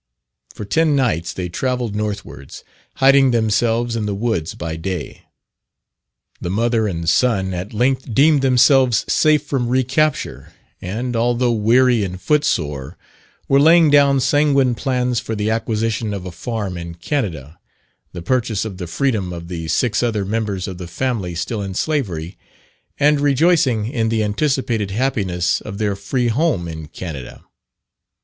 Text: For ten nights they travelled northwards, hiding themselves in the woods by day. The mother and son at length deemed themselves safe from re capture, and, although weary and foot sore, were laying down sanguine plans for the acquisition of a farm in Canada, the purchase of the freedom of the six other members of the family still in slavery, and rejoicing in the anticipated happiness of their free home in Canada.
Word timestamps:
For 0.55 0.65
ten 0.65 0.95
nights 0.95 1.31
they 1.31 1.47
travelled 1.47 1.95
northwards, 1.95 2.63
hiding 2.95 3.29
themselves 3.29 3.95
in 3.95 4.07
the 4.07 4.15
woods 4.15 4.55
by 4.55 4.75
day. 4.75 5.25
The 6.41 6.49
mother 6.49 6.87
and 6.87 7.07
son 7.07 7.53
at 7.53 7.71
length 7.71 8.11
deemed 8.11 8.41
themselves 8.41 9.05
safe 9.07 9.43
from 9.43 9.67
re 9.69 9.83
capture, 9.83 10.53
and, 10.81 11.15
although 11.15 11.51
weary 11.51 12.03
and 12.03 12.19
foot 12.19 12.43
sore, 12.43 12.97
were 13.47 13.59
laying 13.59 13.91
down 13.91 14.19
sanguine 14.19 14.73
plans 14.73 15.19
for 15.19 15.35
the 15.35 15.51
acquisition 15.51 16.15
of 16.15 16.25
a 16.25 16.31
farm 16.31 16.79
in 16.79 16.95
Canada, 16.95 17.59
the 18.11 18.23
purchase 18.23 18.65
of 18.65 18.77
the 18.77 18.87
freedom 18.87 19.31
of 19.31 19.49
the 19.49 19.67
six 19.67 20.01
other 20.01 20.25
members 20.25 20.67
of 20.67 20.79
the 20.79 20.87
family 20.87 21.35
still 21.35 21.61
in 21.61 21.75
slavery, 21.75 22.39
and 22.99 23.21
rejoicing 23.21 23.85
in 23.85 24.09
the 24.09 24.23
anticipated 24.23 24.89
happiness 24.89 25.61
of 25.61 25.77
their 25.77 25.95
free 25.95 26.29
home 26.29 26.67
in 26.67 26.87
Canada. 26.87 27.45